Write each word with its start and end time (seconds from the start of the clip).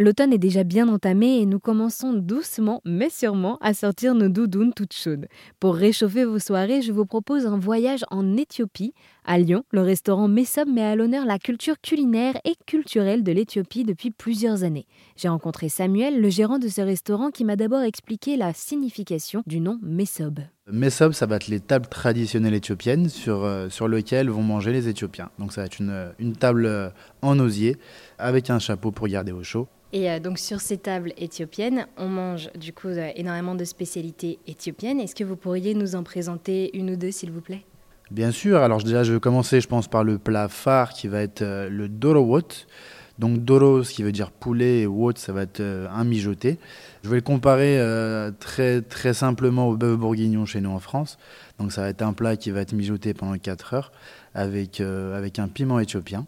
L'automne 0.00 0.32
est 0.32 0.38
déjà 0.38 0.64
bien 0.64 0.88
entamé 0.88 1.38
et 1.38 1.46
nous 1.46 1.60
commençons 1.60 2.14
doucement 2.14 2.80
mais 2.84 3.10
sûrement 3.10 3.58
à 3.60 3.74
sortir 3.74 4.16
nos 4.16 4.28
doudounes 4.28 4.72
toutes 4.74 4.92
chaudes. 4.92 5.28
Pour 5.60 5.76
réchauffer 5.76 6.24
vos 6.24 6.40
soirées, 6.40 6.82
je 6.82 6.90
vous 6.90 7.06
propose 7.06 7.46
un 7.46 7.56
voyage 7.56 8.04
en 8.10 8.36
Éthiopie. 8.36 8.92
À 9.24 9.38
Lyon, 9.38 9.62
le 9.70 9.82
restaurant 9.82 10.26
Messob 10.26 10.68
met 10.68 10.82
à 10.82 10.96
l'honneur 10.96 11.24
la 11.26 11.38
culture 11.38 11.80
culinaire 11.80 12.36
et 12.44 12.56
culturelle 12.66 13.22
de 13.22 13.30
l'Éthiopie 13.30 13.84
depuis 13.84 14.10
plusieurs 14.10 14.64
années. 14.64 14.88
J'ai 15.14 15.28
rencontré 15.28 15.68
Samuel, 15.68 16.20
le 16.20 16.28
gérant 16.28 16.58
de 16.58 16.66
ce 16.66 16.80
restaurant, 16.80 17.30
qui 17.30 17.44
m'a 17.44 17.54
d'abord 17.54 17.82
expliqué 17.82 18.36
la 18.36 18.52
signification 18.52 19.44
du 19.46 19.60
nom 19.60 19.78
Messob. 19.80 20.40
Messob, 20.70 21.12
ça 21.12 21.26
va 21.26 21.36
être 21.36 21.48
les 21.48 21.60
tables 21.60 21.86
traditionnelles 21.86 22.54
éthiopiennes 22.54 23.08
sur, 23.08 23.44
euh, 23.44 23.68
sur 23.68 23.86
lesquelles 23.86 24.30
vont 24.30 24.42
manger 24.42 24.72
les 24.72 24.88
Éthiopiens. 24.88 25.30
Donc 25.38 25.52
ça 25.52 25.60
va 25.60 25.66
être 25.66 25.78
une, 25.78 26.12
une 26.18 26.34
table 26.34 26.64
euh, 26.66 26.88
en 27.20 27.38
osier 27.38 27.76
avec 28.18 28.48
un 28.48 28.58
chapeau 28.58 28.90
pour 28.90 29.06
garder 29.06 29.32
au 29.32 29.42
chaud 29.42 29.68
et 29.94 30.10
euh, 30.10 30.18
donc 30.18 30.40
sur 30.40 30.60
ces 30.60 30.76
tables 30.76 31.12
éthiopiennes, 31.16 31.86
on 31.96 32.08
mange 32.08 32.50
du 32.56 32.72
coup 32.72 32.88
euh, 32.88 33.10
énormément 33.14 33.54
de 33.54 33.64
spécialités 33.64 34.40
éthiopiennes. 34.48 34.98
Est-ce 34.98 35.14
que 35.14 35.22
vous 35.22 35.36
pourriez 35.36 35.72
nous 35.74 35.94
en 35.94 36.02
présenter 36.02 36.76
une 36.76 36.90
ou 36.90 36.96
deux, 36.96 37.12
s'il 37.12 37.30
vous 37.30 37.40
plaît? 37.40 37.64
Bien 38.10 38.32
sûr. 38.32 38.58
Alors 38.58 38.82
déjà, 38.82 39.04
je 39.04 39.12
vais 39.12 39.20
commencer, 39.20 39.60
je 39.60 39.68
pense, 39.68 39.86
par 39.86 40.02
le 40.02 40.18
plat 40.18 40.48
phare 40.48 40.92
qui 40.92 41.06
va 41.06 41.22
être 41.22 41.42
euh, 41.42 41.68
le 41.70 41.88
dorowot. 41.88 42.42
Donc 43.18 43.44
doro, 43.44 43.84
ce 43.84 43.92
qui 43.92 44.02
veut 44.02 44.12
dire 44.12 44.30
poulet, 44.30 44.80
et 44.80 44.86
wot, 44.86 45.12
ça 45.16 45.32
va 45.32 45.42
être 45.42 45.60
un 45.60 46.04
mijoté. 46.04 46.58
Je 47.04 47.08
vais 47.08 47.16
le 47.16 47.22
comparer 47.22 47.78
très, 48.40 48.80
très 48.82 49.14
simplement 49.14 49.68
au 49.68 49.76
bœuf 49.76 49.96
bourguignon 49.96 50.46
chez 50.46 50.60
nous 50.60 50.70
en 50.70 50.80
France. 50.80 51.18
Donc 51.60 51.70
ça 51.70 51.82
va 51.82 51.88
être 51.90 52.02
un 52.02 52.12
plat 52.12 52.36
qui 52.36 52.50
va 52.50 52.60
être 52.60 52.72
mijoté 52.72 53.14
pendant 53.14 53.38
4 53.38 53.74
heures 53.74 53.92
avec, 54.34 54.80
avec 54.80 55.38
un 55.38 55.46
piment 55.46 55.78
éthiopien. 55.78 56.26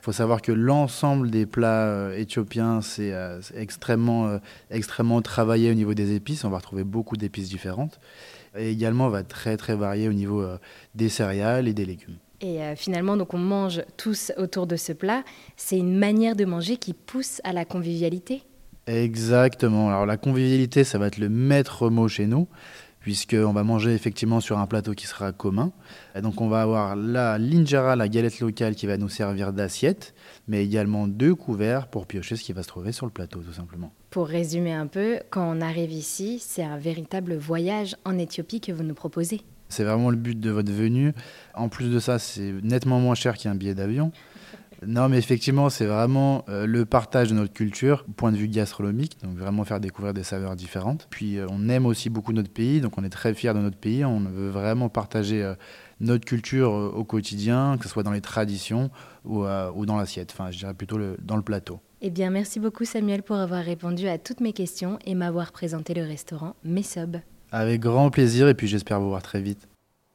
Il 0.00 0.10
faut 0.10 0.12
savoir 0.12 0.40
que 0.40 0.52
l'ensemble 0.52 1.30
des 1.30 1.46
plats 1.46 1.86
euh, 1.86 2.16
éthiopiens, 2.16 2.80
c'est 2.80 3.12
euh, 3.12 3.40
extrêmement, 3.56 4.28
euh, 4.28 4.38
extrêmement 4.70 5.20
travaillé 5.20 5.68
au 5.70 5.74
niveau 5.74 5.94
des 5.94 6.14
épices. 6.14 6.44
On 6.44 6.50
va 6.50 6.58
retrouver 6.58 6.84
beaucoup 6.84 7.16
d'épices 7.16 7.48
différentes. 7.48 7.98
Et 8.56 8.70
également, 8.70 9.06
on 9.06 9.10
va 9.10 9.24
très 9.24 9.56
très 9.56 9.74
varier 9.74 10.08
au 10.08 10.12
niveau 10.12 10.46
des 10.94 11.08
céréales 11.08 11.68
et 11.68 11.74
des 11.74 11.84
légumes. 11.84 12.16
Et 12.40 12.60
finalement, 12.76 13.16
donc 13.16 13.34
on 13.34 13.38
mange 13.38 13.82
tous 13.96 14.32
autour 14.36 14.66
de 14.66 14.76
ce 14.76 14.92
plat. 14.92 15.24
C'est 15.56 15.78
une 15.78 15.96
manière 15.96 16.36
de 16.36 16.44
manger 16.44 16.76
qui 16.76 16.92
pousse 16.92 17.40
à 17.44 17.52
la 17.52 17.64
convivialité. 17.64 18.42
Exactement. 18.86 19.88
Alors 19.88 20.06
la 20.06 20.16
convivialité, 20.16 20.84
ça 20.84 20.98
va 20.98 21.06
être 21.06 21.18
le 21.18 21.28
maître 21.28 21.88
mot 21.88 22.08
chez 22.08 22.26
nous 22.26 22.46
puisqu'on 23.06 23.52
va 23.52 23.62
manger 23.62 23.94
effectivement 23.94 24.40
sur 24.40 24.58
un 24.58 24.66
plateau 24.66 24.92
qui 24.92 25.06
sera 25.06 25.30
commun. 25.30 25.70
Et 26.16 26.20
donc 26.22 26.40
on 26.40 26.48
va 26.48 26.62
avoir 26.62 26.96
la 26.96 27.38
linjara, 27.38 27.94
la 27.94 28.08
galette 28.08 28.40
locale 28.40 28.74
qui 28.74 28.88
va 28.88 28.96
nous 28.96 29.08
servir 29.08 29.52
d'assiette, 29.52 30.12
mais 30.48 30.64
également 30.64 31.06
deux 31.06 31.36
couverts 31.36 31.86
pour 31.86 32.08
piocher 32.08 32.34
ce 32.34 32.42
qui 32.42 32.52
va 32.52 32.64
se 32.64 32.68
trouver 32.68 32.90
sur 32.90 33.06
le 33.06 33.12
plateau 33.12 33.38
tout 33.38 33.52
simplement. 33.52 33.92
Pour 34.10 34.26
résumer 34.26 34.72
un 34.72 34.88
peu, 34.88 35.20
quand 35.30 35.48
on 35.48 35.60
arrive 35.60 35.92
ici, 35.92 36.40
c'est 36.40 36.64
un 36.64 36.78
véritable 36.78 37.36
voyage 37.36 37.94
en 38.04 38.18
Éthiopie 38.18 38.60
que 38.60 38.72
vous 38.72 38.82
nous 38.82 38.94
proposez. 38.94 39.42
C'est 39.68 39.84
vraiment 39.84 40.10
le 40.10 40.16
but 40.16 40.38
de 40.38 40.50
votre 40.50 40.72
venue. 40.72 41.12
En 41.54 41.68
plus 41.68 41.90
de 41.90 41.98
ça, 41.98 42.18
c'est 42.18 42.52
nettement 42.62 43.00
moins 43.00 43.14
cher 43.14 43.36
qu'un 43.36 43.54
billet 43.54 43.74
d'avion. 43.74 44.12
Non, 44.84 45.08
mais 45.08 45.18
effectivement, 45.18 45.70
c'est 45.70 45.86
vraiment 45.86 46.44
euh, 46.48 46.66
le 46.66 46.84
partage 46.84 47.30
de 47.30 47.34
notre 47.34 47.52
culture, 47.52 48.04
point 48.16 48.30
de 48.30 48.36
vue 48.36 48.48
gastronomique, 48.48 49.16
donc 49.22 49.36
vraiment 49.36 49.64
faire 49.64 49.80
découvrir 49.80 50.12
des 50.12 50.22
saveurs 50.22 50.54
différentes. 50.54 51.06
Puis 51.10 51.38
euh, 51.38 51.46
on 51.50 51.68
aime 51.68 51.86
aussi 51.86 52.10
beaucoup 52.10 52.32
notre 52.32 52.50
pays, 52.50 52.80
donc 52.80 52.98
on 52.98 53.04
est 53.04 53.10
très 53.10 53.32
fiers 53.32 53.54
de 53.54 53.58
notre 53.58 53.78
pays, 53.78 54.04
on 54.04 54.20
veut 54.20 54.50
vraiment 54.50 54.88
partager 54.88 55.42
euh, 55.42 55.54
notre 56.00 56.26
culture 56.26 56.72
au 56.72 57.04
quotidien, 57.04 57.78
que 57.78 57.84
ce 57.84 57.90
soit 57.90 58.02
dans 58.02 58.10
les 58.10 58.20
traditions 58.20 58.90
ou, 59.24 59.44
dans 59.86 59.96
l'assiette, 59.96 60.30
enfin 60.30 60.50
je 60.50 60.58
dirais 60.58 60.74
plutôt 60.74 60.98
le, 60.98 61.16
dans 61.22 61.36
le 61.36 61.42
plateau. 61.42 61.80
Eh 62.02 62.10
bien, 62.10 62.28
merci 62.28 62.60
beaucoup 62.60 62.84
Samuel 62.84 63.22
pour 63.22 63.36
avoir 63.36 63.64
répondu 63.64 64.06
à 64.06 64.18
toutes 64.18 64.40
mes 64.40 64.52
questions 64.52 64.98
et 65.06 65.14
m'avoir 65.14 65.52
présenté 65.52 65.94
le 65.94 66.02
restaurant 66.02 66.54
Messob. 66.64 67.16
Avec 67.50 67.80
grand 67.80 68.10
plaisir 68.10 68.48
et 68.48 68.54
puis 68.54 68.66
j'espère 68.66 69.00
vous 69.00 69.08
voir 69.08 69.22
très 69.22 69.40
vite. 69.40 69.68